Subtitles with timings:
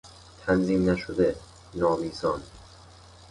[0.45, 1.35] تنظیم نشده،
[1.75, 2.41] نامیزان